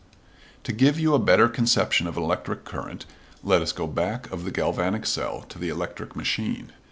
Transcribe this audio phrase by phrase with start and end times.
[0.63, 3.05] To give you a better conception of an electric current,
[3.43, 6.71] let us go back of the galvanic cell to the electric machine.